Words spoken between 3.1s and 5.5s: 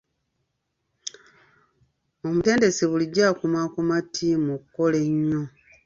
akumaakuma ttiimu okukola ennyo.